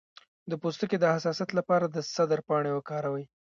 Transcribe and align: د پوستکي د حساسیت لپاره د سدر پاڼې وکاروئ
د 0.49 0.53
پوستکي 0.61 0.97
د 0.99 1.05
حساسیت 1.15 1.49
لپاره 1.59 1.85
د 1.87 1.97
سدر 2.15 2.39
پاڼې 2.47 2.71
وکاروئ 2.73 3.25